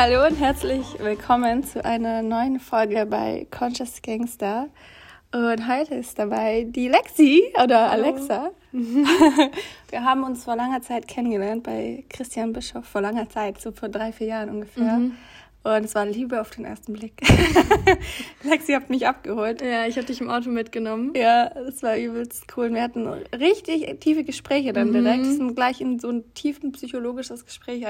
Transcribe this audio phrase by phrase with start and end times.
[0.00, 4.68] Hallo und herzlich willkommen zu einer neuen Folge bei Conscious Gangster.
[5.32, 8.04] Und heute ist dabei die Lexi oder Hallo.
[8.04, 8.50] Alexa.
[9.90, 13.88] Wir haben uns vor langer Zeit kennengelernt bei Christian Bischof, vor langer Zeit, so vor
[13.88, 14.98] drei, vier Jahren ungefähr.
[14.98, 15.16] Mhm.
[15.76, 17.20] Und es war Liebe auf den ersten Blick.
[18.42, 19.60] Lexi hat mich abgeholt.
[19.60, 21.12] Ja, ich hatte dich im Auto mitgenommen.
[21.14, 22.72] Ja, das war übelst cool.
[22.72, 24.92] Wir hatten richtig tiefe Gespräche dann mhm.
[24.94, 25.24] direkt.
[25.24, 27.84] Wir sind gleich in so ein tiefen psychologisches Gespräch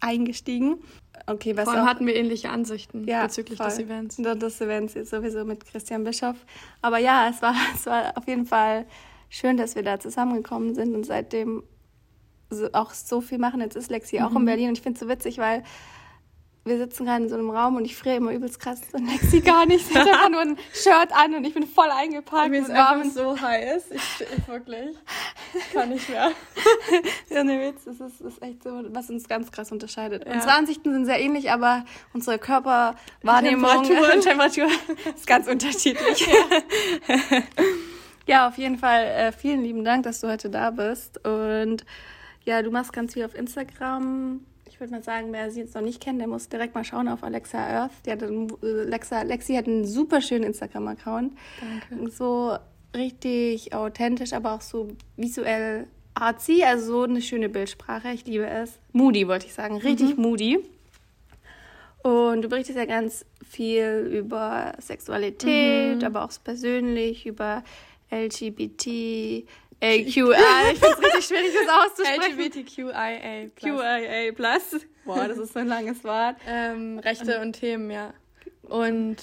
[0.00, 0.78] eingestiegen.
[1.26, 3.66] Okay, was Vor allem auch, hatten wir ähnliche Ansichten ja, bezüglich voll.
[3.68, 4.16] des Events.
[4.16, 6.36] Das Events ist sowieso mit Christian Bischof.
[6.82, 8.86] Aber ja, es war, es war auf jeden Fall
[9.28, 11.62] schön, dass wir da zusammengekommen sind und seitdem
[12.72, 13.60] auch so viel machen.
[13.60, 14.46] Jetzt ist Lexi auch in mhm.
[14.46, 15.62] Berlin und ich finde es so witzig, weil
[16.64, 19.40] wir sitzen gerade in so einem Raum und ich friere immer übelst krass und Lexi
[19.40, 19.86] gar nicht.
[19.86, 22.50] Sie hat einfach nur ein Shirt an und ich bin voll eingepackt.
[22.50, 23.90] Mir ist einfach so heiß.
[23.90, 24.96] Ich, ich wirklich
[25.72, 26.32] kann nicht mehr.
[27.30, 30.26] ja, ne Witz, das ist, ist echt so, was uns ganz krass unterscheidet.
[30.26, 30.34] Ja.
[30.34, 34.68] Unsere Ansichten sind sehr ähnlich, aber unsere Körperwahrnehmung Temperatur, und Temperatur
[35.14, 36.26] ist ganz unterschiedlich.
[36.26, 37.42] Ja.
[38.26, 41.86] ja, auf jeden Fall äh, vielen lieben Dank, dass du heute da bist und
[42.44, 44.40] ja, du machst ganz viel auf Instagram
[44.80, 47.06] ich würde mal sagen, wer sie jetzt noch nicht kennt, der muss direkt mal schauen
[47.06, 47.90] auf Alexa Earth.
[48.06, 51.34] Die hat Alexa, Lexi hat einen super schönen Instagram-Account.
[51.90, 52.10] Danke.
[52.10, 52.56] So
[52.96, 58.10] richtig authentisch, aber auch so visuell artsy, also so eine schöne Bildsprache.
[58.12, 58.78] Ich liebe es.
[58.92, 59.76] Moody, wollte ich sagen.
[59.76, 60.22] Richtig mhm.
[60.22, 60.58] moody.
[62.02, 66.04] Und du berichtest ja ganz viel über Sexualität, mhm.
[66.04, 67.62] aber auch persönlich, über
[68.10, 69.46] LGBT,
[69.82, 70.02] AQI.
[70.02, 72.38] Ich finde es richtig schwierig, das auszusprechen.
[72.38, 73.48] LGBTQIA+.
[73.56, 74.32] QIA+.
[75.04, 76.36] Boah, das ist so ein langes Wort.
[76.46, 78.12] Ähm, Rechte und, und Themen, ja.
[78.62, 79.16] Und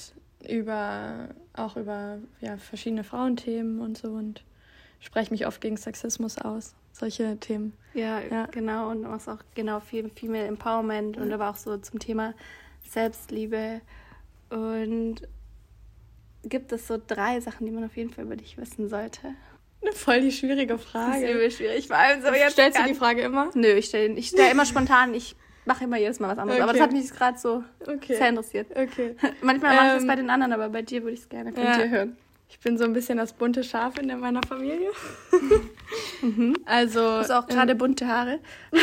[0.47, 4.43] über, auch über ja, verschiedene Frauenthemen und so und
[4.99, 6.73] spreche mich oft gegen Sexismus aus.
[6.91, 7.73] Solche Themen.
[7.93, 8.47] Ja, ja.
[8.47, 8.89] genau.
[8.89, 12.33] Und was auch genau viel Female Empowerment und aber auch so zum Thema
[12.89, 13.81] Selbstliebe.
[14.49, 15.17] Und
[16.43, 19.35] gibt es so drei Sachen, die man auf jeden Fall über dich wissen sollte?
[19.93, 21.21] Voll die schwierige Frage.
[21.21, 21.87] Das ist übel schwierig.
[21.87, 23.49] Vor allem so jetzt Stellst du die Frage immer?
[23.53, 25.13] Nö, ich stelle ich stell immer spontan.
[25.13, 26.59] Ich mache immer jedes Mal was anderes.
[26.59, 26.63] Okay.
[26.63, 28.15] Aber das hat mich gerade so okay.
[28.15, 28.67] sehr interessiert.
[28.71, 29.15] Okay.
[29.41, 31.53] Manchmal mache ich das ähm, bei den anderen, aber bei dir würde ich es gerne
[31.53, 31.77] von ja.
[31.77, 32.17] dir hören.
[32.49, 34.91] Ich bin so ein bisschen das bunte Schaf in meiner Familie.
[36.21, 36.55] mhm.
[36.65, 36.99] Also.
[36.99, 38.39] Du hast auch gerade ähm, bunte Haare.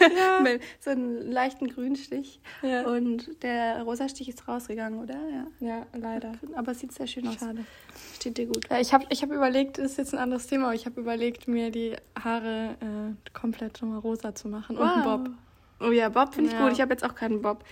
[0.00, 0.40] ja.
[0.42, 2.40] Mit so einen leichten Grünstich.
[2.62, 2.86] Ja.
[2.86, 5.14] Und der rosa Stich ist rausgegangen, oder?
[5.14, 6.32] Ja, ja leider.
[6.54, 7.38] Aber es sieht sehr schön aus.
[7.38, 7.64] Schade.
[8.16, 8.68] Steht dir gut.
[8.70, 11.00] Ja, ich habe ich hab überlegt, das ist jetzt ein anderes Thema, aber ich habe
[11.00, 14.76] überlegt, mir die Haare äh, komplett nochmal rosa zu machen.
[14.76, 14.82] Wow.
[14.82, 15.30] Und einen Bob.
[15.80, 16.72] Oh ja, Bob finde ich gut.
[16.72, 17.64] Ich habe jetzt auch keinen Bob.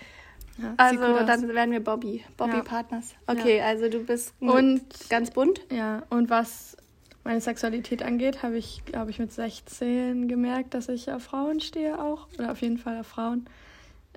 [0.59, 2.62] Ja, also dann werden wir Bobby, Bobby ja.
[2.62, 3.15] Partners.
[3.26, 3.66] Okay, ja.
[3.66, 5.60] also du bist und ganz bunt.
[5.70, 6.76] Ja, und was
[7.25, 12.00] meine Sexualität angeht, habe ich, glaube ich, mit 16 gemerkt, dass ich auf Frauen stehe
[12.00, 12.28] auch.
[12.38, 13.47] Oder auf jeden Fall auf Frauen.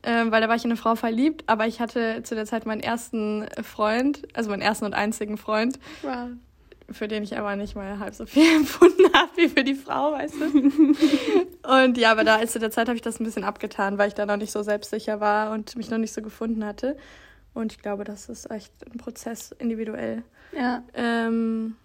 [0.03, 2.65] Ähm, weil da war ich in eine Frau verliebt, aber ich hatte zu der Zeit
[2.65, 5.79] meinen ersten Freund, also meinen ersten und einzigen Freund.
[6.03, 6.29] Wow
[6.89, 10.13] für den ich aber nicht mal halb so viel empfunden habe wie für die Frau,
[10.13, 10.95] weißt du.
[11.85, 14.13] und ja, aber da zu der Zeit habe ich das ein bisschen abgetan, weil ich
[14.13, 16.97] da noch nicht so selbstsicher war und mich noch nicht so gefunden hatte.
[17.53, 20.23] Und ich glaube, das ist echt ein Prozess individuell.
[20.55, 20.83] Ja.
[20.93, 21.75] Ähm,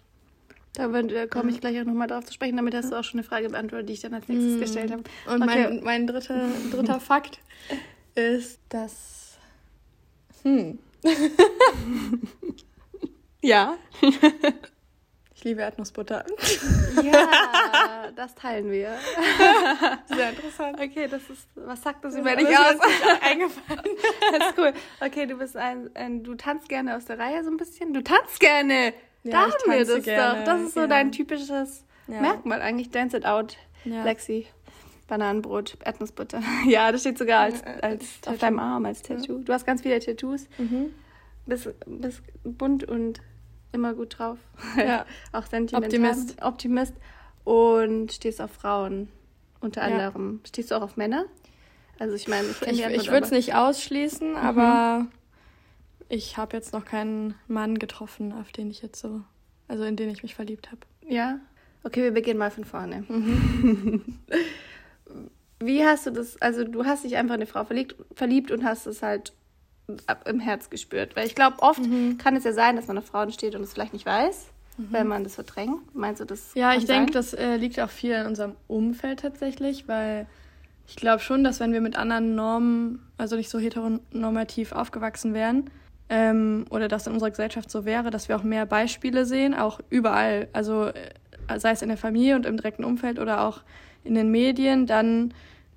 [0.75, 0.87] da
[1.27, 2.57] komme ich gleich auch nochmal drauf zu sprechen.
[2.57, 4.59] Damit hast du auch schon eine Frage beantwortet, die ich dann als nächstes mm.
[4.59, 5.03] gestellt habe.
[5.27, 5.45] Und okay.
[5.45, 7.39] mein, mein dritter, dritter Fakt
[8.15, 9.37] ist, dass.
[10.43, 10.79] Hm.
[13.41, 13.75] ja.
[15.43, 16.23] Ich liebe Erdnussbutter.
[17.03, 18.95] Ja, das teilen wir.
[20.05, 20.79] Sehr interessant.
[20.79, 22.77] Okay, das ist, was sagt das über dich aus?
[23.19, 23.81] eingefallen.
[24.31, 24.71] Das ist cool.
[25.01, 27.93] Okay, du bist ein, ein, du tanzt gerne aus der Reihe so ein bisschen.
[27.93, 28.93] Du tanzt gerne.
[29.23, 30.39] Ja, da haben wir das gerne.
[30.39, 30.45] doch.
[30.45, 30.87] Das ist so ja.
[30.87, 32.21] dein typisches ja.
[32.21, 32.91] Merkmal eigentlich.
[32.91, 34.47] Dance it out, Lexi.
[35.09, 36.41] Bananenbrot, Erdnussbutter.
[36.67, 39.39] Ja, das steht sogar als, als auf deinem Arm als Tattoo.
[39.39, 40.47] Du hast ganz viele Tattoos.
[40.57, 40.93] Mhm.
[41.45, 43.19] Bist, bist bunt und
[43.73, 44.37] immer gut drauf.
[44.77, 45.05] Ja.
[45.31, 45.87] auch sentimental.
[45.87, 46.41] Optimist.
[46.41, 46.93] Optimist.
[47.43, 49.09] Und stehst auf Frauen
[49.59, 50.39] unter anderem.
[50.43, 50.47] Ja.
[50.47, 51.25] Stehst du auch auf Männer?
[51.99, 54.37] Also ich meine, ich kenne Ich, ich würde es nicht ausschließen, mhm.
[54.37, 55.07] aber
[56.09, 59.21] ich habe jetzt noch keinen Mann getroffen, auf den ich jetzt so,
[59.67, 60.81] also in den ich mich verliebt habe.
[61.07, 61.39] Ja.
[61.83, 63.03] Okay, wir beginnen mal von vorne.
[63.07, 64.19] Mhm.
[65.59, 68.63] Wie hast du das, also du hast dich einfach in eine Frau verliebt, verliebt und
[68.63, 69.33] hast es halt
[70.25, 71.15] im Herz gespürt.
[71.15, 72.17] Weil ich glaube, oft mhm.
[72.17, 74.47] kann es ja sein, dass man auf Frauen steht und es vielleicht nicht weiß,
[74.77, 74.87] mhm.
[74.91, 75.95] wenn man das verdrängt.
[75.95, 76.53] Meinst du das?
[76.55, 80.27] Ja, ich denke, das äh, liegt auch viel in unserem Umfeld tatsächlich, weil
[80.87, 85.69] ich glaube schon, dass wenn wir mit anderen Normen, also nicht so heteronormativ aufgewachsen wären,
[86.09, 89.79] ähm, oder das in unserer Gesellschaft so wäre, dass wir auch mehr Beispiele sehen, auch
[89.89, 93.61] überall, also äh, sei es in der Familie und im direkten Umfeld oder auch
[94.03, 95.33] in den Medien, dann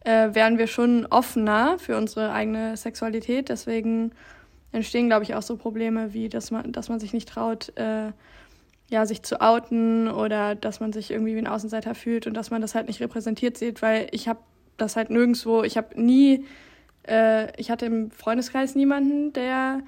[0.06, 3.48] äh, wären wir schon offener für unsere eigene Sexualität.
[3.48, 4.12] Deswegen
[4.70, 8.12] entstehen, glaube ich, auch so Probleme wie, dass man, dass man sich nicht traut, äh,
[8.88, 12.52] ja, sich zu outen oder dass man sich irgendwie wie ein Außenseiter fühlt und dass
[12.52, 14.38] man das halt nicht repräsentiert sieht, weil ich habe
[14.76, 16.44] das halt nirgendwo, ich habe nie,
[17.08, 19.80] äh, ich hatte im Freundeskreis niemanden, der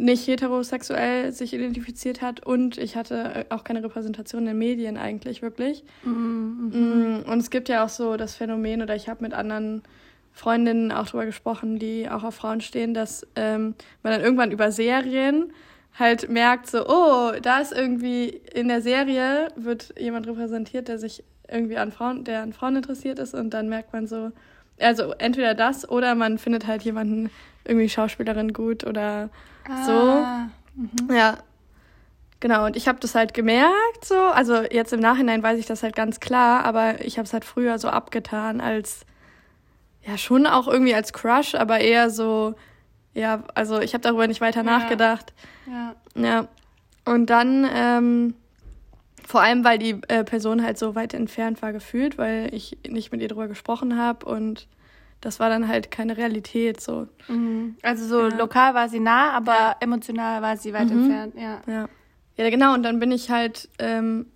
[0.00, 5.42] nicht heterosexuell sich identifiziert hat und ich hatte auch keine Repräsentation in den Medien eigentlich
[5.42, 5.84] wirklich.
[6.04, 7.30] Mhm, mhm.
[7.30, 9.82] Und es gibt ja auch so das Phänomen, oder ich habe mit anderen
[10.32, 14.72] Freundinnen auch darüber gesprochen, die auch auf Frauen stehen, dass ähm, man dann irgendwann über
[14.72, 15.52] Serien
[15.98, 21.24] halt merkt, so, oh, da ist irgendwie in der Serie wird jemand repräsentiert, der sich
[21.48, 24.30] irgendwie an Frauen, der an Frauen interessiert ist und dann merkt man so,
[24.78, 27.28] also entweder das oder man findet halt jemanden,
[27.64, 29.28] irgendwie Schauspielerin gut oder
[29.68, 30.80] ah, so.
[30.80, 31.14] Mhm.
[31.14, 31.38] Ja.
[32.40, 35.82] Genau, und ich habe das halt gemerkt so, also jetzt im Nachhinein weiß ich das
[35.82, 39.04] halt ganz klar, aber ich habe es halt früher so abgetan als
[40.06, 42.54] ja schon auch irgendwie als Crush, aber eher so
[43.12, 44.78] ja, also ich habe darüber nicht weiter ja.
[44.78, 45.32] nachgedacht.
[45.66, 45.94] Ja.
[46.14, 46.48] Ja.
[47.04, 48.34] Und dann ähm,
[49.26, 53.12] vor allem, weil die äh, Person halt so weit entfernt war gefühlt, weil ich nicht
[53.12, 54.66] mit ihr drüber gesprochen habe und
[55.20, 57.08] das war dann halt keine Realität so.
[57.28, 57.76] Mhm.
[57.82, 58.36] Also so ja.
[58.36, 59.76] lokal war sie nah, aber ja.
[59.80, 61.02] emotional war sie weit mhm.
[61.02, 61.60] entfernt, ja.
[61.66, 61.88] ja.
[62.36, 62.72] Ja, genau.
[62.72, 64.26] Und dann bin ich halt ähm,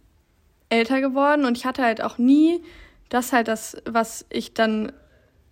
[0.68, 2.62] älter geworden und ich hatte halt auch nie
[3.08, 4.92] das halt das, was ich dann,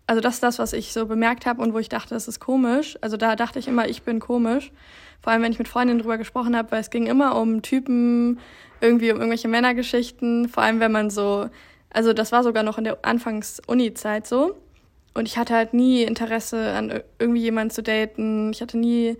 [0.06, 2.40] also das ist das, was ich so bemerkt habe und wo ich dachte, das ist
[2.40, 2.98] komisch.
[3.00, 4.70] Also da dachte ich immer, ich bin komisch.
[5.22, 8.40] Vor allem, wenn ich mit Freundinnen drüber gesprochen habe, weil es ging immer um Typen,
[8.80, 10.48] irgendwie um irgendwelche Männergeschichten.
[10.48, 11.48] Vor allem, wenn man so,
[11.90, 14.56] also das war sogar noch in der Anfangs-Uni-Zeit so.
[15.14, 18.50] Und ich hatte halt nie Interesse an irgendwie jemanden zu daten.
[18.52, 19.16] Ich hatte nie,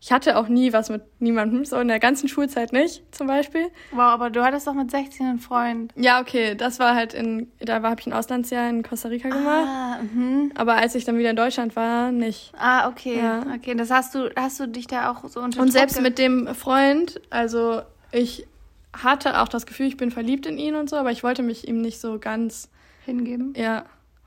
[0.00, 3.68] ich hatte auch nie was mit niemandem, so in der ganzen Schulzeit nicht, zum Beispiel.
[3.92, 5.92] Wow, aber du hattest doch mit 16 einen Freund.
[5.94, 9.66] Ja, okay, das war halt in, da habe ich ein Auslandsjahr in Costa Rica gemacht.
[9.68, 10.52] Ah, mhm.
[10.56, 12.52] Aber als ich dann wieder in Deutschland war, nicht.
[12.58, 13.18] Ah, okay.
[13.18, 13.44] Ja.
[13.54, 16.54] Okay, das hast du, hast du dich da auch so unter Und selbst mit dem
[16.54, 18.46] Freund, also ich
[18.92, 21.68] hatte auch das Gefühl, ich bin verliebt in ihn und so, aber ich wollte mich
[21.68, 22.68] ihm nicht so ganz
[23.04, 23.54] hingeben.
[23.56, 23.84] Ja.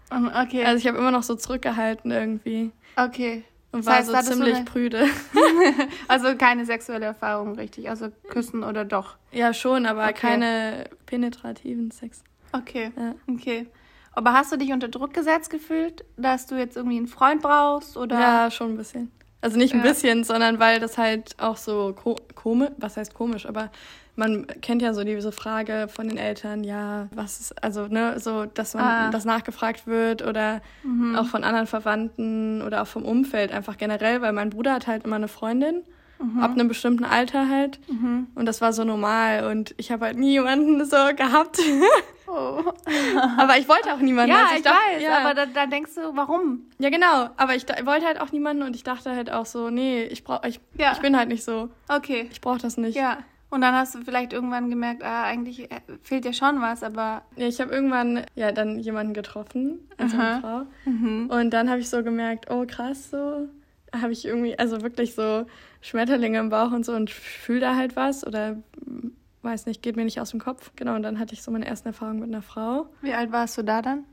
[0.09, 0.63] Okay.
[0.63, 2.71] Also ich habe immer noch so zurückgehalten irgendwie.
[2.95, 3.43] Okay.
[3.71, 5.05] Und das war heißt, so ziemlich so prüde.
[6.07, 7.89] also keine sexuelle Erfahrung, richtig?
[7.89, 9.17] Also küssen oder doch?
[9.31, 10.13] Ja, schon, aber okay.
[10.13, 12.23] keine penetrativen Sex.
[12.51, 12.91] Okay.
[12.97, 13.13] Ja.
[13.31, 13.67] Okay.
[14.13, 17.95] Aber hast du dich unter Druck gesetzt gefühlt, dass du jetzt irgendwie einen Freund brauchst
[17.95, 18.19] oder?
[18.19, 19.11] Ja, schon ein bisschen.
[19.41, 19.85] Also nicht ein ja.
[19.85, 23.71] bisschen, sondern weil das halt auch so ko komisch, was heißt komisch, aber
[24.19, 28.45] man kennt ja so diese Frage von den Eltern, ja, was ist, also, ne, so,
[28.45, 29.09] dass man ah.
[29.09, 31.15] das nachgefragt wird oder mhm.
[31.15, 35.05] auch von anderen Verwandten oder auch vom Umfeld einfach generell, weil mein Bruder hat halt
[35.05, 35.83] immer eine Freundin.
[36.21, 36.41] Mhm.
[36.41, 37.79] Ab einem bestimmten Alter halt.
[37.89, 38.27] Mhm.
[38.35, 39.49] Und das war so normal.
[39.49, 41.59] Und ich habe halt nie jemanden so gehabt.
[42.31, 42.63] Oh.
[43.39, 44.29] aber ich wollte auch niemanden.
[44.29, 45.17] Ja, also ich, ich dachte, weiß, ja.
[45.17, 46.69] aber da, da, denkst du, warum?
[46.77, 47.29] Ja, genau.
[47.37, 50.23] Aber ich, ich, wollte halt auch niemanden und ich dachte halt auch so, nee, ich
[50.23, 50.91] brauch, ich, ja.
[50.91, 51.69] ich bin halt nicht so.
[51.87, 52.29] Okay.
[52.31, 52.95] Ich brauche das nicht.
[52.95, 53.17] Ja.
[53.49, 57.23] Und dann hast du vielleicht irgendwann gemerkt, ah, eigentlich äh, fehlt ja schon was, aber.
[57.35, 60.31] Ja, ich habe irgendwann ja dann jemanden getroffen, also Aha.
[60.31, 60.61] eine Frau.
[60.85, 61.29] Mhm.
[61.29, 63.49] Und dann habe ich so gemerkt, oh krass, so
[63.91, 65.45] habe ich irgendwie, also wirklich so
[65.81, 68.57] Schmetterlinge im Bauch und so und fühle da halt was oder
[69.41, 70.71] weiß nicht, geht mir nicht aus dem Kopf.
[70.75, 72.89] Genau, und dann hatte ich so meine ersten Erfahrungen mit einer Frau.
[73.01, 74.05] Wie alt warst du da dann?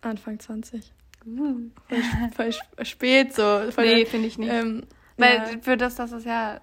[0.00, 0.92] Anfang 20.
[1.26, 1.70] Uh.
[1.88, 3.42] Voll, voll spät so.
[3.70, 4.52] Voll nee, finde ich nicht.
[4.52, 4.84] Ähm,
[5.16, 5.44] Weil ja.
[5.60, 6.60] für das, dass es ja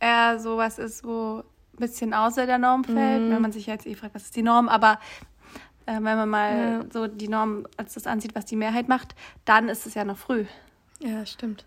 [0.00, 1.42] eher sowas ist, wo
[1.74, 3.30] ein bisschen außer der Norm fällt, mhm.
[3.30, 4.98] wenn man sich jetzt eh fragt, was ist die Norm, aber
[5.86, 6.84] äh, wenn man mal ja.
[6.92, 10.16] so die Norm als das ansieht, was die Mehrheit macht, dann ist es ja noch
[10.16, 10.44] früh.
[11.00, 11.64] Ja, stimmt.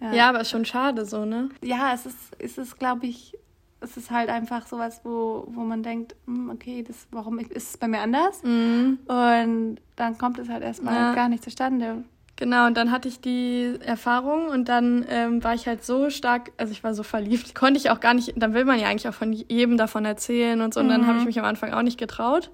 [0.00, 1.48] Ja, ja aber ist schon schade so, ne?
[1.62, 3.36] Ja, es ist, es ist glaube ich,
[3.80, 7.76] es ist halt einfach sowas, wo, wo man denkt, hm, okay, das, warum ist es
[7.76, 8.42] bei mir anders?
[8.42, 8.98] Mhm.
[9.06, 11.14] Und dann kommt es halt erstmal ja.
[11.14, 12.04] gar nicht zustande.
[12.38, 16.52] Genau, und dann hatte ich die Erfahrung und dann ähm, war ich halt so stark,
[16.56, 19.08] also ich war so verliebt, konnte ich auch gar nicht, dann will man ja eigentlich
[19.08, 21.26] auch von jedem davon erzählen und so, und dann habe ich mhm.
[21.26, 22.50] mich am Anfang auch nicht getraut.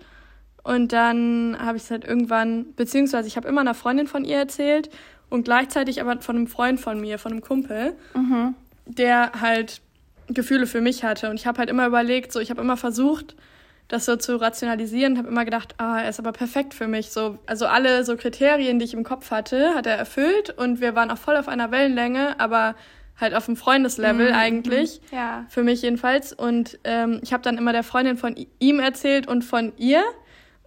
[0.62, 4.38] Und dann habe ich es halt irgendwann, beziehungsweise ich habe immer einer Freundin von ihr
[4.38, 4.88] erzählt
[5.28, 8.54] und gleichzeitig aber von einem Freund von mir, von einem Kumpel, mhm.
[8.86, 9.82] der halt
[10.28, 11.28] Gefühle für mich hatte.
[11.28, 13.36] Und ich habe halt immer überlegt, so ich habe immer versucht,
[13.88, 17.10] das so zu rationalisieren, habe immer gedacht, ah, er ist aber perfekt für mich.
[17.10, 20.94] So, also alle so Kriterien, die ich im Kopf hatte, hat er erfüllt und wir
[20.94, 22.74] waren auch voll auf einer Wellenlänge, aber
[23.20, 24.34] halt auf dem Freundeslevel mhm.
[24.34, 25.00] eigentlich.
[25.12, 25.46] Ja.
[25.48, 26.32] Für mich jedenfalls.
[26.32, 30.02] Und ähm, ich habe dann immer der Freundin von ihm erzählt und von ihr.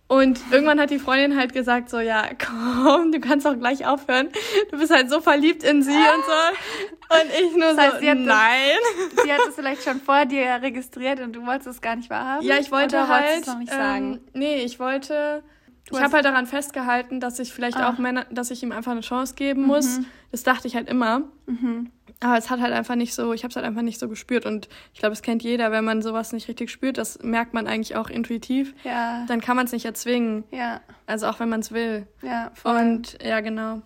[0.10, 4.30] Und irgendwann hat die Freundin halt gesagt so, ja, komm, du kannst auch gleich aufhören.
[4.72, 7.16] Du bist halt so verliebt in sie und so.
[7.16, 8.78] Und ich nur das heißt, so, sie nein.
[9.16, 12.10] Das, sie hat es vielleicht schon vor dir registriert und du wolltest es gar nicht
[12.10, 12.46] wahrhaben?
[12.46, 13.48] Ja, ich wollte Oder halt.
[13.48, 14.14] Noch nicht sagen?
[14.14, 15.44] Ähm, nee, ich wollte,
[15.92, 17.90] ich habe halt daran festgehalten, dass ich vielleicht ah.
[17.90, 20.00] auch Männer, dass ich ihm einfach eine Chance geben muss.
[20.00, 20.06] Mhm.
[20.32, 21.24] Das dachte ich halt immer.
[21.48, 21.92] Mhm.
[22.20, 24.46] Aber es hat halt einfach nicht so, ich habe es halt einfach nicht so gespürt.
[24.46, 27.68] Und ich glaube, es kennt jeder, wenn man sowas nicht richtig spürt, das merkt man
[27.68, 28.74] eigentlich auch intuitiv.
[28.84, 29.26] Ja.
[29.28, 30.44] Dann kann man es nicht erzwingen.
[30.52, 30.82] Ja.
[31.06, 32.08] Also auch wenn man es will.
[32.24, 32.76] Ja, voll.
[32.76, 33.82] Und ja, genau.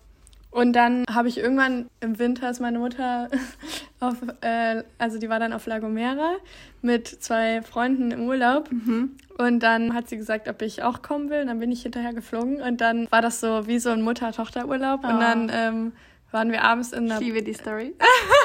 [0.50, 3.30] Und dann habe ich irgendwann im Winter ist meine Mutter
[4.02, 6.36] auf, äh, also die war dann auf La Gomera
[6.82, 8.70] mit zwei Freunden im Urlaub.
[8.72, 9.16] Mhm.
[9.38, 11.42] Und dann hat sie gesagt, ob ich auch kommen will.
[11.42, 12.62] Und dann bin ich hinterher geflogen.
[12.62, 15.02] Und dann war das so wie so ein Mutter-Tochter-Urlaub.
[15.04, 15.08] Oh.
[15.08, 15.92] Und dann ähm,
[16.32, 17.18] waren wir abends in der...
[17.18, 17.96] Ich liebe die Story.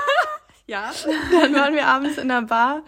[0.66, 0.90] ja.
[1.32, 2.82] Dann waren wir abends in der Bar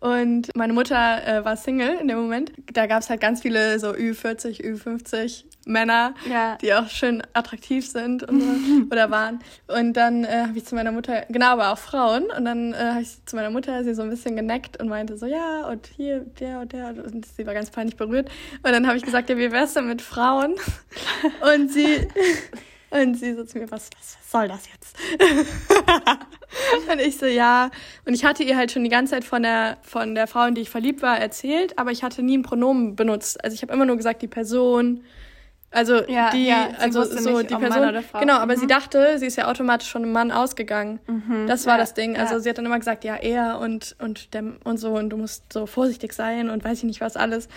[0.00, 2.52] und meine Mutter äh, war Single in dem Moment.
[2.72, 6.56] Da gab es halt ganz viele so Ü40, Ü50 Männer, ja.
[6.56, 8.46] die auch schön attraktiv sind und so,
[8.92, 9.40] oder waren.
[9.66, 12.24] Und dann äh, habe ich zu meiner Mutter, genau, aber auch Frauen.
[12.24, 15.16] Und dann äh, habe ich zu meiner Mutter sie so ein bisschen geneckt und meinte
[15.16, 16.88] so, ja, und hier, der und der.
[16.90, 18.30] Und sie war ganz peinlich berührt.
[18.62, 20.54] Und dann habe ich gesagt, ja, wie wär's denn mit Frauen?
[21.54, 22.06] Und sie...
[23.02, 24.96] Und sie so zu mir, was, was soll das jetzt?
[26.90, 27.70] und ich so, ja.
[28.04, 30.54] Und ich hatte ihr halt schon die ganze Zeit von der, von der Frau, in
[30.54, 33.42] die ich verliebt war, erzählt, aber ich hatte nie ein Pronomen benutzt.
[33.44, 35.04] Also ich habe immer nur gesagt, die Person.
[35.70, 38.02] Also ja, die, ja, also so nicht, die Person.
[38.20, 38.60] Genau, aber mhm.
[38.60, 41.00] sie dachte, sie ist ja automatisch schon einem Mann ausgegangen.
[41.06, 42.16] Mhm, das war ja, das Ding.
[42.16, 45.16] Also sie hat dann immer gesagt, ja, er und, und der und so und du
[45.16, 47.48] musst so vorsichtig sein und weiß ich nicht was alles.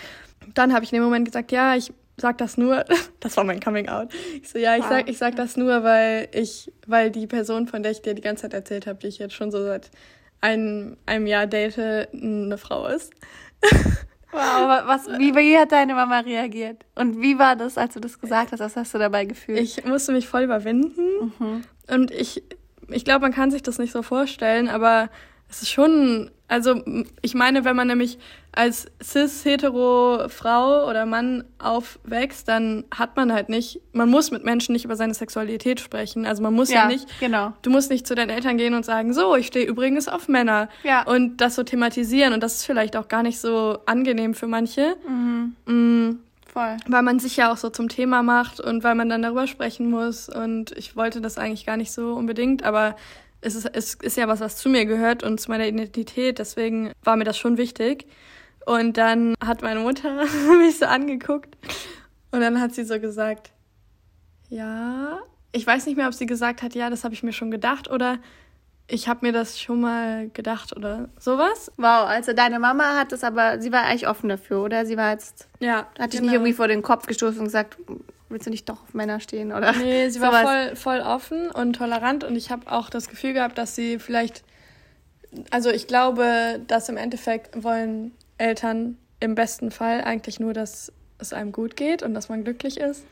[0.54, 2.84] Dann habe ich in dem Moment gesagt, ja, ich sag das nur,
[3.20, 4.08] das war mein Coming Out.
[4.40, 7.82] Ich so, ja, ich sag, ich sag das nur, weil ich, weil die Person, von
[7.82, 9.90] der ich dir die ganze Zeit erzählt habe, die ich jetzt schon so seit
[10.40, 13.12] einem, einem Jahr date, eine Frau ist.
[14.32, 16.84] Wow, was, wie, wie hat deine Mama reagiert?
[16.94, 18.60] Und wie war das, als du das gesagt hast?
[18.60, 19.58] Was hast du dabei gefühlt?
[19.58, 21.32] Ich musste mich voll überwinden.
[21.38, 21.62] Mhm.
[21.88, 22.44] Und ich,
[22.88, 25.10] ich glaube, man kann sich das nicht so vorstellen, aber
[25.48, 26.82] es ist schon, also
[27.22, 28.18] ich meine, wenn man nämlich
[28.50, 34.84] als cis-hetero-Frau oder Mann aufwächst, dann hat man halt nicht, man muss mit Menschen nicht
[34.84, 36.26] über seine Sexualität sprechen.
[36.26, 37.52] Also man muss ja, ja nicht, genau.
[37.62, 40.68] du musst nicht zu deinen Eltern gehen und sagen, so, ich stehe übrigens auf Männer.
[40.82, 41.04] Ja.
[41.04, 42.32] Und das so thematisieren.
[42.32, 44.96] Und das ist vielleicht auch gar nicht so angenehm für manche.
[45.08, 45.54] Mhm.
[45.66, 46.18] Mhm.
[46.52, 46.78] Voll.
[46.88, 49.88] Weil man sich ja auch so zum Thema macht und weil man dann darüber sprechen
[49.88, 50.28] muss.
[50.28, 52.96] Und ich wollte das eigentlich gar nicht so unbedingt, aber
[53.40, 56.38] es ist, es ist ja was, was zu mir gehört und zu meiner Identität.
[56.38, 58.06] Deswegen war mir das schon wichtig.
[58.66, 60.24] Und dann hat meine Mutter
[60.58, 61.56] mich so angeguckt
[62.30, 63.50] und dann hat sie so gesagt,
[64.48, 65.18] ja,
[65.52, 67.90] ich weiß nicht mehr, ob sie gesagt hat, ja, das habe ich mir schon gedacht
[67.90, 68.18] oder
[68.86, 71.72] ich habe mir das schon mal gedacht oder sowas.
[71.76, 74.84] Wow, also deine Mama hat das aber, sie war eigentlich offen dafür, oder?
[74.84, 76.22] Sie war jetzt, ja, hat dich genau.
[76.22, 77.78] nicht irgendwie vor den Kopf gestoßen und gesagt,
[78.30, 79.72] willst du nicht doch auf Männer stehen oder?
[79.72, 83.58] Nee, sie war voll, voll offen und tolerant und ich habe auch das Gefühl gehabt,
[83.58, 84.42] dass sie vielleicht,
[85.50, 91.32] also ich glaube, dass im Endeffekt wollen Eltern im besten Fall eigentlich nur, dass es
[91.32, 93.04] einem gut geht und dass man glücklich ist.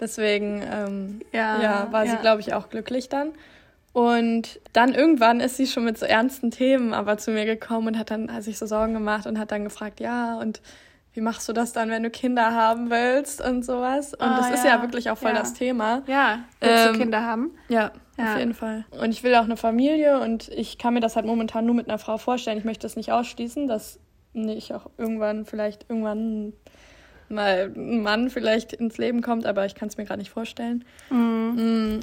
[0.00, 3.32] Deswegen ähm, ja, ja, war sie, glaube ich, auch glücklich dann.
[3.92, 7.98] Und dann irgendwann ist sie schon mit so ernsten Themen aber zu mir gekommen und
[7.98, 10.62] hat dann hat sich so Sorgen gemacht und hat dann gefragt, ja, und
[11.14, 14.14] wie machst du das dann, wenn du Kinder haben willst und sowas?
[14.14, 14.54] Und ah, das ja.
[14.54, 15.38] ist ja wirklich auch voll ja.
[15.38, 16.02] das Thema.
[16.06, 17.50] Ja, willst ähm, du Kinder haben?
[17.68, 18.84] Ja, ja, auf jeden Fall.
[18.90, 21.88] Und ich will auch eine Familie und ich kann mir das halt momentan nur mit
[21.88, 22.58] einer Frau vorstellen.
[22.58, 23.98] Ich möchte das nicht ausschließen, dass
[24.32, 26.54] nicht auch irgendwann vielleicht irgendwann
[27.28, 30.84] mal ein Mann vielleicht ins Leben kommt, aber ich kann es mir gerade nicht vorstellen.
[31.10, 32.00] Mhm.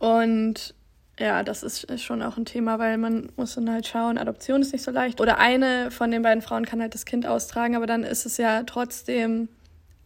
[0.00, 0.04] Mm.
[0.04, 0.74] Und
[1.18, 4.72] ja, das ist, schon auch ein Thema, weil man muss dann halt schauen, Adoption ist
[4.72, 5.20] nicht so leicht.
[5.20, 8.36] Oder eine von den beiden Frauen kann halt das Kind austragen, aber dann ist es
[8.36, 9.48] ja trotzdem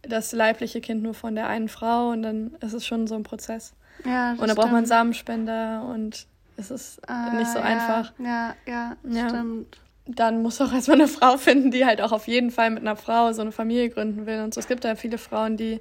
[0.01, 3.23] das leibliche Kind nur von der einen Frau und dann ist es schon so ein
[3.23, 3.73] Prozess.
[4.05, 6.25] Ja, das und da braucht man Samenspender und
[6.57, 8.13] es ist ah, nicht so ja, einfach.
[8.19, 9.77] Ja, ja, ja, stimmt.
[10.05, 12.97] Dann muss auch erstmal eine Frau finden, die halt auch auf jeden Fall mit einer
[12.97, 14.41] Frau so eine Familie gründen will.
[14.41, 14.59] Und so.
[14.59, 15.79] Es gibt ja viele Frauen, die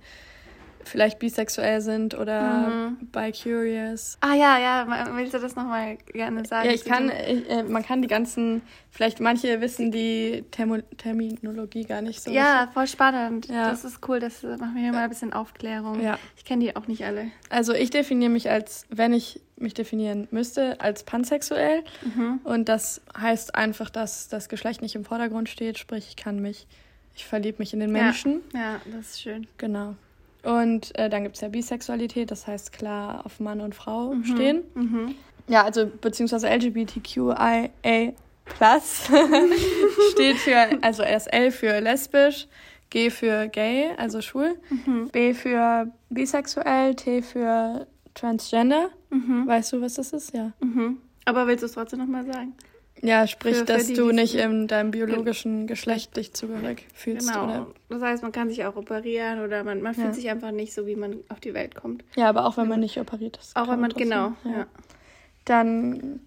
[0.84, 3.08] vielleicht bisexuell sind oder mhm.
[3.12, 4.18] bi-curious.
[4.20, 6.68] Ah ja, ja, willst du das nochmal gerne sagen?
[6.68, 11.84] Ja, ich kann, ich, äh, man kann die ganzen, vielleicht manche wissen die Termo Terminologie
[11.84, 12.30] gar nicht so.
[12.30, 13.48] Ja, voll spannend.
[13.48, 13.70] Ja.
[13.70, 16.00] Das ist cool, das macht mir mal ein bisschen Aufklärung.
[16.02, 16.18] Ja.
[16.36, 17.30] Ich kenne die auch nicht alle.
[17.50, 21.84] Also ich definiere mich als, wenn ich mich definieren müsste, als pansexuell.
[22.02, 22.40] Mhm.
[22.44, 26.66] Und das heißt einfach, dass das Geschlecht nicht im Vordergrund steht, sprich ich kann mich,
[27.14, 28.40] ich verliebe mich in den Menschen.
[28.52, 29.46] Ja, ja das ist schön.
[29.56, 29.94] Genau.
[30.42, 34.24] Und äh, dann gibt es ja Bisexualität, das heißt klar auf Mann und Frau mhm.
[34.24, 34.62] stehen.
[34.74, 35.14] Mhm.
[35.48, 37.68] Ja, also beziehungsweise LGBTQIA
[38.44, 39.08] plus
[40.12, 42.48] steht für, also erst L für lesbisch,
[42.90, 45.08] G für gay, also schwul, mhm.
[45.08, 48.90] B für bisexuell, T für transgender.
[49.10, 49.46] Mhm.
[49.46, 50.34] Weißt du, was das ist?
[50.34, 50.52] Ja.
[50.60, 50.98] Mhm.
[51.24, 52.54] Aber willst du es trotzdem nochmal sagen?
[53.02, 57.28] Ja, sprich, für, dass für die, du nicht in deinem biologischen Geschlecht dich zugehörig fühlst.
[57.28, 57.44] Genau.
[57.44, 57.66] Oder?
[57.88, 60.12] Das heißt, man kann sich auch operieren oder man, man fühlt ja.
[60.12, 62.04] sich einfach nicht so, wie man auf die Welt kommt.
[62.14, 63.56] Ja, aber auch wenn man nicht operiert ist.
[63.56, 64.50] Auch wenn man, genau, ja.
[64.50, 64.66] ja.
[65.44, 66.20] Dann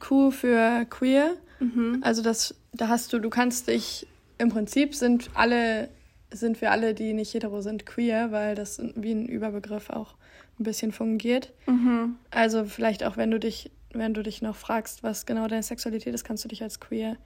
[0.00, 1.34] Q für queer.
[1.60, 2.00] Mhm.
[2.02, 4.06] Also das, da hast du, du kannst dich,
[4.38, 5.88] im Prinzip sind alle,
[6.32, 10.14] sind wir alle, die nicht hetero sind, queer, weil das wie ein Überbegriff auch
[10.58, 11.52] ein bisschen fungiert.
[11.66, 12.16] Mhm.
[12.30, 16.14] Also vielleicht auch, wenn du dich wenn du dich noch fragst, was genau deine Sexualität
[16.14, 17.16] ist, kannst du dich als queer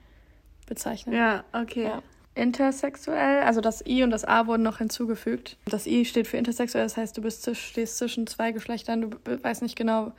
[0.67, 1.14] bezeichnen.
[1.14, 1.85] Ja, okay.
[1.85, 2.02] Ja.
[2.35, 5.57] Intersexuell, also das I und das A wurden noch hinzugefügt.
[5.67, 9.11] Das I steht für intersexuell, das heißt, du bist, stehst zwischen zwei Geschlechtern.
[9.11, 9.11] Du
[9.43, 10.12] weißt nicht genau,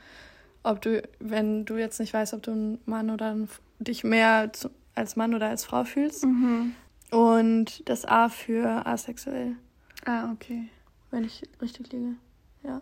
[0.62, 4.52] ob du, wenn du jetzt nicht weißt, ob du ein Mann oder ein, dich mehr
[4.52, 6.24] zu, als Mann oder als Frau fühlst.
[6.24, 6.74] Mhm.
[7.10, 9.56] Und das A für asexuell.
[10.04, 10.68] Ah, okay.
[11.10, 12.14] Wenn ich richtig liege.
[12.62, 12.80] Ja.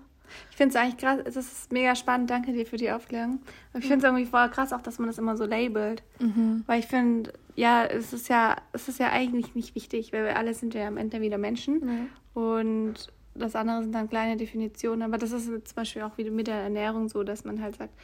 [0.50, 3.40] Ich finde es eigentlich krass, es ist mega spannend, danke dir für die Aufklärung.
[3.72, 6.02] Aber ich finde es irgendwie voll krass auch, dass man das immer so labelt.
[6.18, 6.64] Mhm.
[6.66, 10.36] Weil ich finde, ja, es ist ja, es ist ja eigentlich nicht wichtig, weil wir
[10.36, 11.80] alle sind ja am Ende wieder Menschen.
[11.80, 12.08] Mhm.
[12.42, 12.94] Und
[13.34, 15.02] das andere sind dann kleine Definitionen.
[15.02, 17.94] Aber das ist zum Beispiel auch wieder mit der Ernährung so, dass man halt sagt,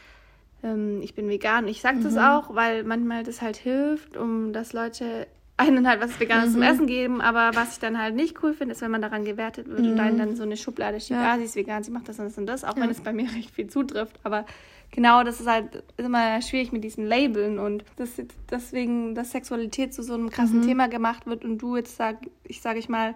[0.63, 1.69] ähm, ich bin vegan.
[1.69, 2.21] Ich sage das mhm.
[2.21, 6.53] auch, weil manchmal das halt hilft, um dass Leute einen halt was Veganes mhm.
[6.53, 9.25] zum Essen geben, aber was ich dann halt nicht cool finde, ist, wenn man daran
[9.25, 9.93] gewertet wird mhm.
[9.93, 11.33] und einen dann so eine Schublade schiebt, ja.
[11.33, 12.83] ah, sie ist vegan, sie macht das und das und das, auch ja.
[12.83, 14.45] wenn es bei mir recht viel zutrifft, aber
[14.91, 18.11] genau, das ist halt immer schwierig mit diesen Labeln und das,
[18.51, 20.67] deswegen, dass Sexualität zu so einem krassen mhm.
[20.67, 23.15] Thema gemacht wird und du jetzt sag, ich sage ich mal,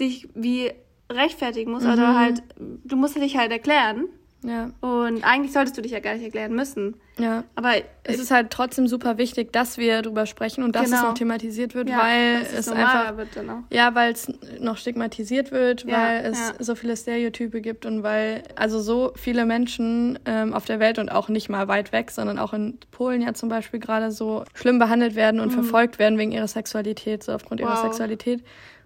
[0.00, 0.72] dich wie
[1.10, 2.18] rechtfertigen musst oder mhm.
[2.18, 4.08] halt, du musst dich halt erklären
[4.42, 4.70] ja.
[4.80, 6.94] Und eigentlich solltest du dich ja gar nicht erklären müssen.
[7.18, 7.42] Ja.
[7.56, 7.72] Aber
[8.04, 10.96] es ist halt trotzdem super wichtig, dass wir darüber sprechen und dass genau.
[10.96, 13.30] es noch thematisiert wird, ja, weil es einfach wird
[13.70, 16.54] ja, weil es noch stigmatisiert wird, ja, weil es ja.
[16.60, 21.08] so viele Stereotype gibt und weil also so viele Menschen ähm, auf der Welt und
[21.10, 24.78] auch nicht mal weit weg, sondern auch in Polen ja zum Beispiel gerade so schlimm
[24.78, 25.54] behandelt werden und mhm.
[25.54, 27.70] verfolgt werden wegen ihrer Sexualität, so aufgrund wow.
[27.70, 28.44] ihrer Sexualität.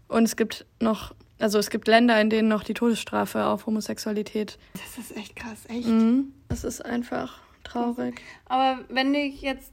[0.09, 4.58] Und es gibt noch also es gibt Länder, in denen noch die Todesstrafe auf Homosexualität.
[4.75, 5.88] Das ist echt krass, echt.
[5.88, 6.32] Mhm.
[6.48, 8.20] Das ist einfach traurig.
[8.46, 9.72] Aber wenn ich jetzt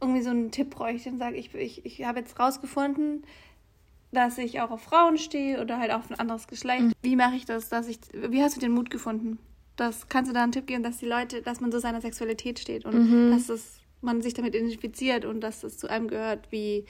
[0.00, 3.24] irgendwie so einen Tipp bräuchte und sage, ich, ich, ich habe jetzt rausgefunden,
[4.12, 6.82] dass ich auch auf Frauen stehe oder halt auf ein anderes Geschlecht.
[6.82, 6.92] Mhm.
[7.02, 9.38] Wie mache ich das, dass ich, wie hast du den Mut gefunden?
[9.76, 12.60] Das, kannst du da einen Tipp geben, dass die Leute, dass man so seiner Sexualität
[12.60, 13.30] steht und mhm.
[13.32, 16.86] dass das, man sich damit identifiziert und dass das zu einem gehört, wie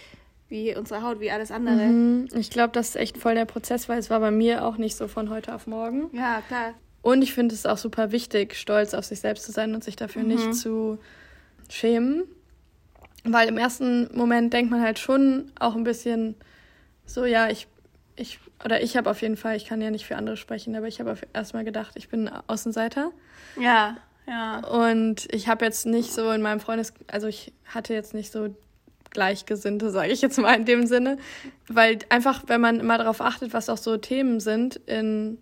[0.49, 1.77] wie unsere Haut, wie alles andere.
[1.77, 2.29] Mhm.
[2.35, 4.97] Ich glaube, das ist echt voll der Prozess, weil es war bei mir auch nicht
[4.97, 6.11] so von heute auf morgen.
[6.13, 6.75] Ja, klar.
[7.03, 9.97] Und ich finde es auch super wichtig, stolz auf sich selbst zu sein und sich
[9.97, 10.29] dafür mhm.
[10.29, 10.99] nicht zu
[11.69, 12.25] schämen.
[13.25, 16.35] Weil im ersten Moment denkt man halt schon auch ein bisschen
[17.07, 17.69] so, ja, ich,
[18.17, 20.89] ich, oder ich habe auf jeden Fall, ich kann ja nicht für andere sprechen, aber
[20.89, 23.13] ich habe erstmal gedacht, ich bin Außenseiter.
[23.61, 24.61] Ja, ja.
[24.61, 28.55] Und ich habe jetzt nicht so in meinem Freundes, also ich hatte jetzt nicht so
[29.15, 31.17] Gleichgesinnte, sage ich jetzt mal in dem Sinne.
[31.69, 35.39] Weil einfach, wenn man immer darauf achtet, was auch so Themen sind in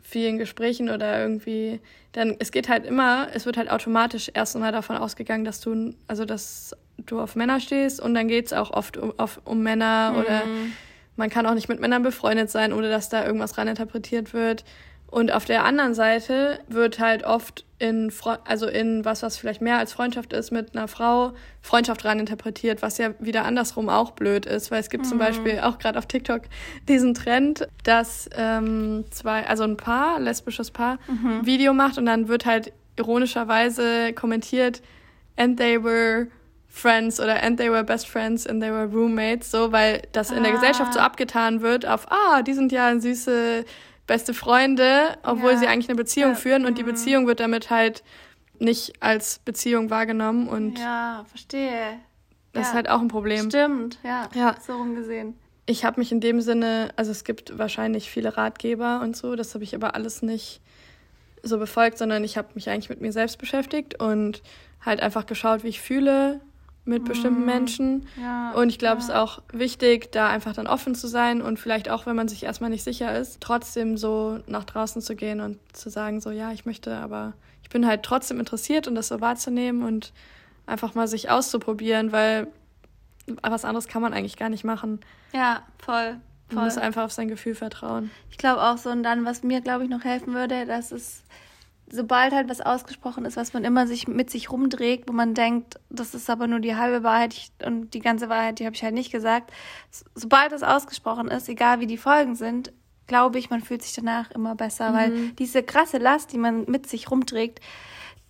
[0.00, 1.80] vielen Gesprächen oder irgendwie,
[2.12, 5.94] dann es geht halt immer, es wird halt automatisch erst einmal davon ausgegangen, dass du,
[6.06, 9.62] also dass du auf Männer stehst und dann geht es auch oft um, auf, um
[9.62, 10.18] Männer mhm.
[10.18, 10.42] oder
[11.16, 14.64] man kann auch nicht mit Männern befreundet sein, ohne dass da irgendwas reininterpretiert wird.
[15.14, 18.12] Und auf der anderen Seite wird halt oft in,
[18.46, 22.82] also in was, was vielleicht mehr als Freundschaft ist, mit einer Frau Freundschaft rein interpretiert,
[22.82, 25.08] was ja wieder andersrum auch blöd ist, weil es gibt mhm.
[25.10, 26.42] zum Beispiel auch gerade auf TikTok
[26.88, 31.46] diesen Trend, dass ähm, zwei, also ein Paar, lesbisches Paar, mhm.
[31.46, 34.82] Video macht und dann wird halt ironischerweise kommentiert,
[35.36, 36.26] and they were
[36.66, 40.34] friends oder and they were best friends and they were roommates, so, weil das ah.
[40.34, 40.56] in der ah.
[40.56, 43.64] Gesellschaft so abgetan wird auf, ah, die sind ja süße
[44.06, 45.58] beste Freunde, obwohl ja.
[45.58, 46.36] sie eigentlich eine Beziehung ja.
[46.36, 46.88] führen und die mhm.
[46.88, 48.02] Beziehung wird damit halt
[48.58, 51.98] nicht als Beziehung wahrgenommen und ja, verstehe.
[52.52, 52.68] Das ja.
[52.68, 53.48] ist halt auch ein Problem.
[53.48, 54.28] Stimmt, ja.
[54.34, 54.56] ja.
[54.64, 55.34] So rumgesehen.
[55.66, 59.54] Ich habe mich in dem Sinne, also es gibt wahrscheinlich viele Ratgeber und so, das
[59.54, 60.60] habe ich aber alles nicht
[61.42, 64.42] so befolgt, sondern ich habe mich eigentlich mit mir selbst beschäftigt und
[64.84, 66.40] halt einfach geschaut, wie ich fühle,
[66.84, 67.06] mit mhm.
[67.06, 68.06] bestimmten Menschen.
[68.20, 69.02] Ja, und ich glaube, ja.
[69.02, 72.28] es ist auch wichtig, da einfach dann offen zu sein und vielleicht auch, wenn man
[72.28, 76.30] sich erstmal nicht sicher ist, trotzdem so nach draußen zu gehen und zu sagen, so
[76.30, 80.12] ja, ich möchte, aber ich bin halt trotzdem interessiert und das so wahrzunehmen und
[80.66, 82.48] einfach mal sich auszuprobieren, weil
[83.42, 85.00] was anderes kann man eigentlich gar nicht machen.
[85.32, 86.16] Ja, voll.
[86.48, 86.56] voll.
[86.56, 88.10] Man muss einfach auf sein Gefühl vertrauen.
[88.30, 91.22] Ich glaube auch so und dann, was mir, glaube ich, noch helfen würde, dass es
[91.94, 95.78] sobald halt was ausgesprochen ist, was man immer sich mit sich rumdreht, wo man denkt,
[95.90, 98.94] das ist aber nur die halbe Wahrheit und die ganze Wahrheit, die habe ich halt
[98.94, 99.52] nicht gesagt.
[100.14, 102.72] Sobald das ausgesprochen ist, egal wie die Folgen sind,
[103.06, 104.94] glaube ich, man fühlt sich danach immer besser, mhm.
[104.94, 107.60] weil diese krasse Last, die man mit sich rumträgt,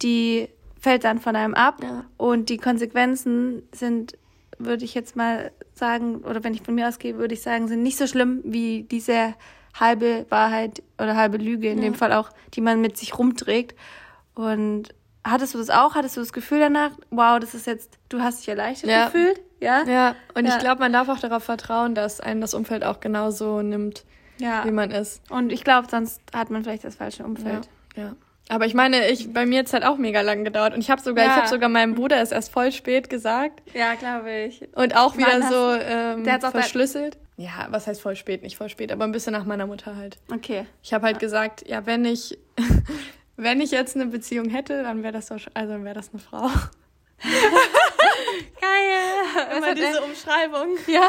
[0.02, 0.48] die
[0.78, 1.82] fällt dann von einem ab.
[1.82, 2.04] Ja.
[2.18, 4.18] Und die Konsequenzen sind,
[4.58, 7.82] würde ich jetzt mal sagen, oder wenn ich von mir ausgehe, würde ich sagen, sind
[7.82, 9.34] nicht so schlimm wie diese
[9.74, 11.84] halbe Wahrheit oder halbe Lüge, in ja.
[11.84, 13.76] dem Fall auch, die man mit sich rumträgt.
[14.34, 15.94] Und hattest du das auch?
[15.94, 19.06] Hattest du das Gefühl danach, wow, das ist jetzt, du hast dich erleichtert ja.
[19.06, 19.40] gefühlt?
[19.60, 19.82] Ja.
[19.84, 20.54] Ja, und ja.
[20.54, 24.04] ich glaube, man darf auch darauf vertrauen, dass einen das Umfeld auch genauso nimmt,
[24.38, 24.64] ja.
[24.64, 25.22] wie man ist.
[25.30, 27.68] Und ich glaube, sonst hat man vielleicht das falsche Umfeld.
[27.96, 28.14] Ja.
[28.50, 30.90] Aber ich meine, ich bei mir hat es halt auch mega lang gedauert und ich
[30.90, 31.30] habe sogar, ja.
[31.30, 33.62] ich habe sogar meinem Bruder es erst voll spät gesagt.
[33.72, 34.68] Ja, glaube ich.
[34.74, 37.16] Und auch wieder Mann, so ähm, der verschlüsselt.
[37.36, 38.42] Ja, was heißt voll spät?
[38.42, 40.18] Nicht voll spät, aber ein bisschen nach meiner Mutter halt.
[40.32, 40.66] Okay.
[40.82, 42.38] Ich habe halt gesagt, ja, wenn ich
[43.36, 46.48] wenn ich jetzt eine Beziehung hätte, dann wäre das doch, also wäre das eine Frau.
[48.60, 49.56] Geil.
[49.56, 50.76] Immer diese Umschreibung.
[50.86, 51.08] Ja,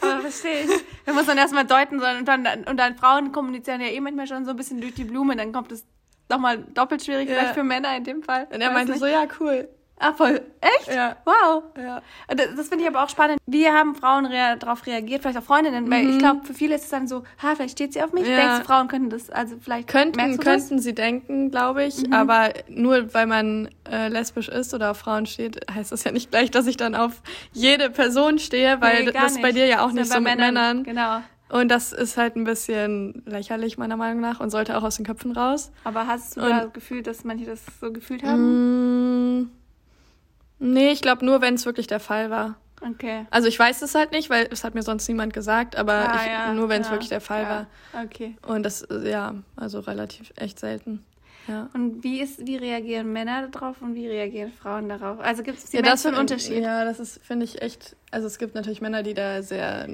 [0.00, 0.70] aber verstehe ich.
[1.04, 4.26] Da muss man erstmal deuten sollen und dann, und dann Frauen kommunizieren ja eh manchmal
[4.26, 5.84] schon so ein bisschen durch die Blume, dann kommt es
[6.28, 7.36] nochmal doppelt schwierig, ja.
[7.36, 8.46] vielleicht für Männer in dem Fall.
[8.52, 9.00] Und er meinte nicht.
[9.00, 9.68] so, ja, cool.
[10.00, 10.40] Ah, voll.
[10.60, 10.94] Echt?
[10.94, 11.16] Ja.
[11.24, 11.64] Wow.
[11.76, 12.02] Ja.
[12.28, 13.38] Das, das finde ich aber auch spannend.
[13.46, 15.22] Wie haben Frauen rea darauf reagiert?
[15.22, 15.90] Vielleicht auch Freundinnen, mhm.
[15.90, 16.18] weil ich mhm.
[16.18, 18.26] glaube, für viele ist es dann so, ha, vielleicht steht sie auf mich.
[18.26, 18.36] Ja.
[18.36, 22.06] Denkst du, Frauen könnten das, also vielleicht könnten, könnten sie denken, glaube ich.
[22.06, 22.12] Mhm.
[22.12, 26.30] Aber nur weil man äh, lesbisch ist oder auf Frauen steht, heißt das ja nicht
[26.30, 29.84] gleich, dass ich dann auf jede Person stehe, weil nee, das ist bei dir ja
[29.84, 30.54] auch nicht so mit Männern.
[30.54, 30.84] Männern.
[30.84, 31.20] Genau.
[31.50, 35.06] Und das ist halt ein bisschen lächerlich, meiner Meinung nach, und sollte auch aus den
[35.06, 35.72] Köpfen raus.
[35.82, 39.50] Aber hast du und, da Gefühl, dass manche das so gefühlt haben?
[40.58, 42.56] Nee, ich glaube nur, wenn es wirklich der Fall war.
[42.80, 43.26] Okay.
[43.30, 46.16] Also ich weiß es halt nicht, weil es hat mir sonst niemand gesagt, aber ah,
[46.16, 47.48] ich, ja, nur wenn es ja, wirklich der Fall ja.
[47.48, 48.04] war.
[48.04, 48.36] Okay.
[48.46, 51.04] Und das, ja, also relativ echt selten.
[51.48, 51.70] Ja.
[51.72, 55.18] Und wie ist, wie reagieren Männer darauf und wie reagieren Frauen darauf?
[55.20, 56.62] Also gibt es ja, das für einen Unterschied?
[56.62, 57.96] Ja, das ist, finde ich, echt.
[58.10, 59.88] Also es gibt natürlich Männer, die da sehr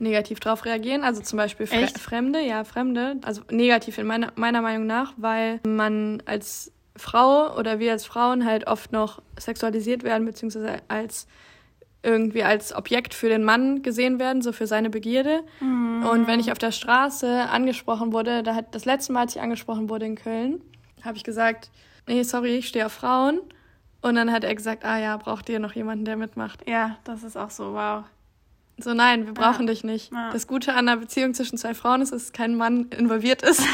[0.00, 1.04] negativ drauf reagieren.
[1.04, 1.86] Also zum Beispiel Fre?
[1.86, 3.16] Fremde, ja, Fremde.
[3.22, 8.44] Also negativ in meiner, meiner Meinung nach, weil man als Frau oder wir als Frauen
[8.44, 11.26] halt oft noch sexualisiert werden, beziehungsweise als
[12.04, 15.42] irgendwie als Objekt für den Mann gesehen werden, so für seine Begierde.
[15.60, 16.04] Mhm.
[16.04, 19.42] Und wenn ich auf der Straße angesprochen wurde, da hat das letzte Mal, als ich
[19.42, 20.60] angesprochen wurde in Köln,
[21.02, 21.70] habe ich gesagt,
[22.06, 23.40] nee, sorry, ich stehe auf Frauen.
[24.02, 26.68] Und dann hat er gesagt, ah ja, braucht ihr noch jemanden, der mitmacht?
[26.68, 28.04] Ja, das ist auch so, wow.
[28.76, 29.72] So, nein, wir brauchen ja.
[29.72, 30.12] dich nicht.
[30.12, 30.30] Ja.
[30.30, 33.62] Das Gute an einer Beziehung zwischen zwei Frauen ist, dass kein Mann involviert ist.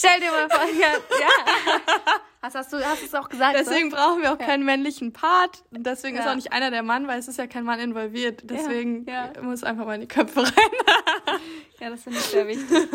[0.00, 0.88] Stell dir mal vor, ja.
[1.20, 2.20] ja.
[2.42, 3.54] Hast, hast, du hast es auch gesagt?
[3.58, 3.96] Deswegen so?
[3.96, 4.46] brauchen wir auch ja.
[4.46, 5.62] keinen männlichen Part.
[5.70, 8.42] Deswegen ist auch nicht einer der Mann, weil es ist ja kein Mann involviert.
[8.44, 9.06] Deswegen
[9.42, 10.52] muss einfach mal in die Köpfe rein.
[11.80, 12.66] ja, das finde ich sehr wichtig.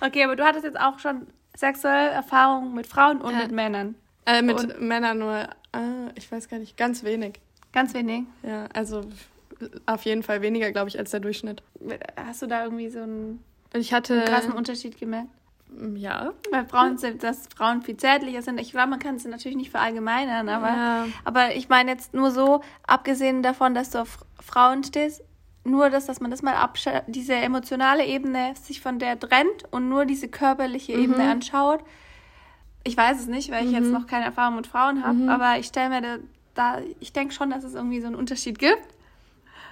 [0.00, 3.96] okay, aber du hattest jetzt auch schon sexuelle Erfahrungen mit Frauen und mit Männern.
[4.24, 7.40] Äh, mit und Männern nur Ah, ich weiß gar nicht, ganz wenig.
[7.72, 8.24] Ganz wenig?
[8.42, 9.02] Ja, also
[9.86, 11.62] auf jeden Fall weniger, glaube ich, als der Durchschnitt.
[12.16, 15.28] Hast du da irgendwie so einen, ich hatte, einen krassen Unterschied gemerkt?
[15.68, 16.32] Mm, ja.
[16.50, 18.60] Weil Frauen sind, dass Frauen viel zärtlicher sind.
[18.60, 21.06] Ich glaube, man kann es natürlich nicht verallgemeinern, aber, ja.
[21.24, 25.22] aber ich meine jetzt nur so, abgesehen davon, dass du auf Frauen stehst,
[25.64, 29.88] nur das, dass man das mal abschaut, diese emotionale Ebene sich von der trennt und
[29.88, 31.04] nur diese körperliche mhm.
[31.04, 31.80] Ebene anschaut,
[32.82, 33.76] ich weiß es nicht, weil ich mhm.
[33.76, 35.28] jetzt noch keine Erfahrung mit Frauen habe, mhm.
[35.28, 36.16] aber ich stelle mir da,
[36.54, 38.88] da ich denke schon, dass es irgendwie so einen Unterschied gibt.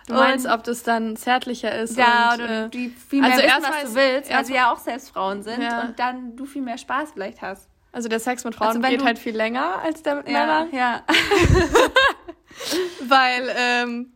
[0.09, 1.99] Du meinst, und, ob das dann zärtlicher ist?
[1.99, 4.73] Ja, und, oder äh, die viel mehr also wissen, was du willst, weil sie ja
[4.73, 5.83] auch selbst Frauen sind ja.
[5.83, 7.69] und dann du viel mehr Spaß vielleicht hast.
[7.93, 10.69] Also der Sex mit Frauen also geht halt viel länger als der mit ja, Männern.
[10.73, 11.03] Ja.
[13.07, 14.13] weil, ähm,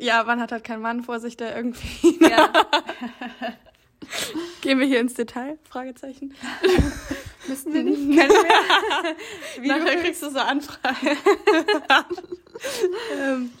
[0.00, 2.18] ja, man hat halt keinen Mann vor sich, der irgendwie...
[2.28, 2.50] Ja.
[4.60, 5.58] Gehen wir hier ins Detail?
[5.68, 6.34] Fragezeichen.
[7.48, 7.96] Müssen wir nicht?
[7.96, 9.62] Können wir?
[9.62, 11.16] Wie Nachher kriegst du so Anfragen.
[13.16, 13.52] ähm,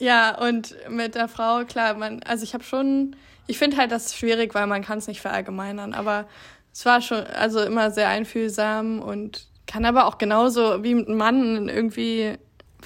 [0.00, 3.14] ja, und mit der Frau, klar, man, also ich habe schon,
[3.46, 6.26] ich finde halt das schwierig, weil man kann es nicht verallgemeinern, aber
[6.72, 11.18] es war schon, also immer sehr einfühlsam und kann aber auch genauso wie mit einem
[11.18, 12.38] Mann irgendwie,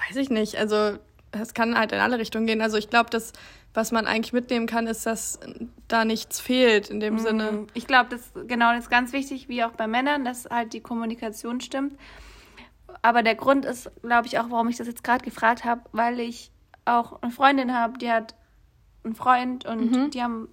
[0.09, 0.99] weiß ich nicht, also
[1.31, 2.61] es kann halt in alle Richtungen gehen.
[2.61, 3.33] Also ich glaube, dass
[3.75, 5.41] was man eigentlich mitnehmen kann, ist, dass
[5.89, 7.19] da nichts fehlt in dem mhm.
[7.19, 7.67] Sinne.
[7.75, 10.81] Ich glaube, das genau das ist ganz wichtig, wie auch bei Männern, dass halt die
[10.81, 11.99] Kommunikation stimmt.
[13.03, 16.21] Aber der Grund ist, glaube ich, auch, warum ich das jetzt gerade gefragt habe, weil
[16.21, 16.53] ich
[16.85, 18.35] auch eine Freundin habe, die hat
[19.05, 20.11] einen Freund und mhm.
[20.11, 20.49] die haben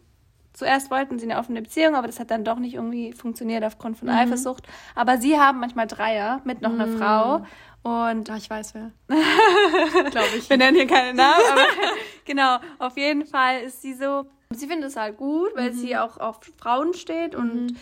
[0.53, 3.97] zuerst wollten sie eine offene Beziehung, aber das hat dann doch nicht irgendwie funktioniert aufgrund
[3.97, 4.15] von mhm.
[4.15, 4.67] Eifersucht.
[4.95, 6.97] Aber sie haben manchmal Dreier mit noch einer mhm.
[6.97, 7.45] Frau
[7.83, 8.91] und Ach, ich weiß wer.
[10.11, 10.49] Glaube ich.
[10.49, 11.65] Wir nennen hier keine Namen, aber
[12.25, 15.75] genau, auf jeden Fall ist sie so, sie findet es halt gut, weil mhm.
[15.75, 17.77] sie auch auf Frauen steht und mhm.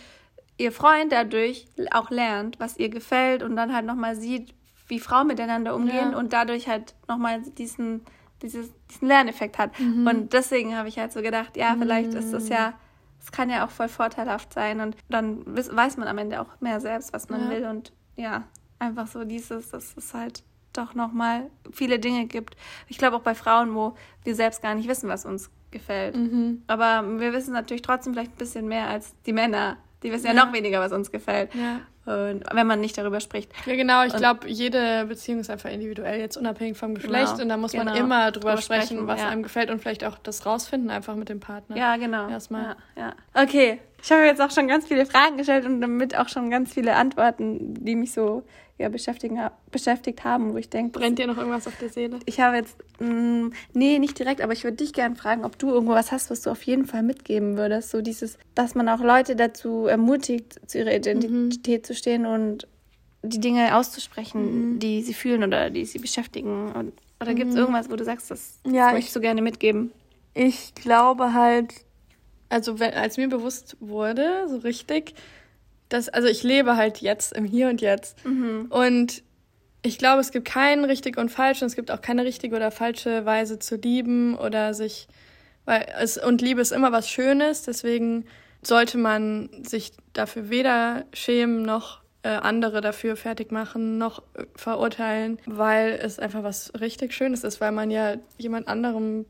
[0.57, 4.53] ihr Freund dadurch auch lernt, was ihr gefällt und dann halt nochmal sieht,
[4.87, 6.17] wie Frauen miteinander umgehen ja.
[6.17, 8.05] und dadurch halt nochmal diesen,
[8.41, 9.79] dieses, diesen Lerneffekt hat.
[9.79, 10.07] Mhm.
[10.07, 12.73] Und deswegen habe ich halt so gedacht, ja, vielleicht ist das ja
[13.21, 16.79] es kann ja auch voll vorteilhaft sein und dann weiß man am Ende auch mehr
[16.79, 17.49] selbst, was man ja.
[17.49, 18.43] will und ja,
[18.79, 22.55] einfach so dieses, dass es halt doch nochmal viele Dinge gibt.
[22.87, 26.15] Ich glaube auch bei Frauen, wo wir selbst gar nicht wissen, was uns gefällt.
[26.15, 26.63] Mhm.
[26.67, 29.77] Aber wir wissen natürlich trotzdem vielleicht ein bisschen mehr als die Männer.
[30.03, 31.53] Die wissen ja, ja noch weniger, was uns gefällt.
[31.55, 31.81] Ja.
[32.05, 33.51] Und wenn man nicht darüber spricht.
[33.65, 34.03] Ja, genau.
[34.03, 37.33] Ich glaube, jede Beziehung ist einfach individuell, jetzt unabhängig vom Geschlecht.
[37.33, 37.43] Genau.
[37.43, 37.85] Und da muss genau.
[37.85, 39.29] man immer drüber, drüber sprechen, sprechen, was ja.
[39.29, 41.77] einem gefällt und vielleicht auch das rausfinden, einfach mit dem Partner.
[41.77, 42.27] Ja, genau.
[42.29, 42.75] Erstmal.
[42.95, 43.43] Ja, ja.
[43.43, 43.79] Okay.
[44.01, 46.95] Ich habe jetzt auch schon ganz viele Fragen gestellt und damit auch schon ganz viele
[46.95, 48.43] Antworten, die mich so
[48.79, 49.37] ja, beschäftigen,
[49.71, 50.99] beschäftigt haben, wo ich denke.
[50.99, 52.17] Brennt dir noch irgendwas auf der Seele?
[52.25, 55.59] Ich habe jetzt, mh, mm, nee, nicht direkt, aber ich würde dich gerne fragen, ob
[55.59, 57.91] du irgendwas hast, was du auf jeden Fall mitgeben würdest.
[57.91, 61.83] So dieses, dass man auch Leute dazu ermutigt, zu ihrer Identität mhm.
[61.83, 62.67] zu stehen und
[63.21, 64.79] die Dinge auszusprechen, mhm.
[64.79, 66.71] die sie fühlen oder die sie beschäftigen.
[66.71, 67.61] Und, oder gibt es mhm.
[67.61, 69.91] irgendwas, wo du sagst, das, ja, ich so gerne mitgeben?
[70.33, 71.73] Ich glaube halt,
[72.47, 75.15] also wenn, als mir bewusst wurde, so richtig,
[75.89, 78.23] dass, also ich lebe halt jetzt im Hier und Jetzt.
[78.25, 78.67] Mhm.
[78.69, 79.23] Und
[79.81, 82.71] ich glaube, es gibt kein richtig und falsch und es gibt auch keine richtige oder
[82.71, 85.07] falsche Weise zu lieben oder sich,
[85.65, 88.25] weil es, und Liebe ist immer was Schönes, deswegen
[88.61, 95.39] sollte man sich dafür weder schämen noch äh, andere dafür fertig machen, noch äh, verurteilen,
[95.45, 99.25] weil es einfach was richtig Schönes ist, weil man ja jemand anderem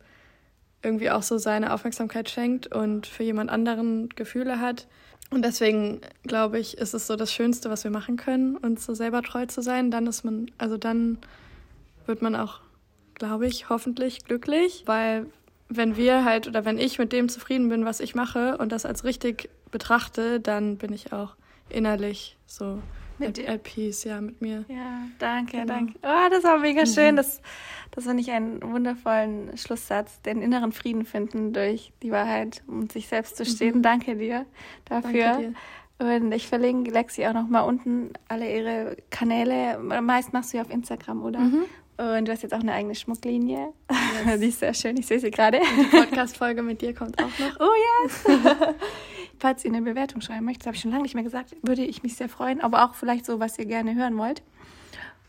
[0.81, 4.87] irgendwie auch so seine Aufmerksamkeit schenkt und für jemand anderen Gefühle hat.
[5.31, 8.93] Und deswegen glaube ich, ist es so das Schönste, was wir machen können, uns so
[8.93, 9.91] selber treu zu sein.
[9.91, 11.19] Dann ist man, also dann
[12.05, 12.61] wird man auch,
[13.13, 15.27] glaube ich, hoffentlich glücklich, weil
[15.67, 18.85] wenn wir halt oder wenn ich mit dem zufrieden bin, was ich mache und das
[18.85, 21.35] als richtig betrachte, dann bin ich auch
[21.69, 22.81] innerlich so
[23.19, 24.65] mit at peace, ja, mit mir.
[24.67, 25.73] Ja, danke, genau.
[25.73, 25.93] danke.
[26.03, 27.13] Oh, das war mega schön.
[27.13, 27.17] Mhm.
[27.17, 27.41] Das,
[27.91, 30.21] das finde ich einen wundervollen Schlusssatz.
[30.21, 33.77] Den inneren Frieden finden durch die Wahrheit und sich selbst zu stehen.
[33.77, 33.84] Mhm.
[33.84, 34.45] Danke dir
[34.86, 35.23] dafür.
[35.23, 35.53] Danke dir.
[35.99, 39.77] Und ich verlinke Lexi auch noch mal unten alle ihre Kanäle.
[39.79, 41.39] Meist machst du ja auf Instagram, oder?
[41.39, 41.65] Mhm.
[41.97, 43.73] Und du hast jetzt auch eine eigene Schmucklinie.
[44.25, 44.39] Yes.
[44.39, 44.95] Die ist sehr schön.
[44.95, 45.60] Ich sehe sie gerade.
[45.60, 47.60] Die Podcast-Folge mit dir kommt auch noch.
[47.60, 48.25] Oh yes!
[49.39, 52.04] Falls ihr eine Bewertung schreiben möchtet, habe ich schon lange nicht mehr gesagt, würde ich
[52.04, 52.62] mich sehr freuen.
[52.62, 54.43] Aber auch vielleicht so, was ihr gerne hören wollt.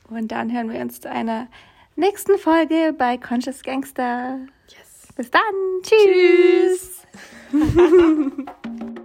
[0.09, 1.47] Und dann hören wir uns zu einer
[1.95, 4.41] nächsten Folge bei Conscious Gangster.
[4.69, 5.09] Yes.
[5.15, 5.41] Bis dann.
[5.83, 7.07] Tschüss.
[7.53, 8.47] Tschüss.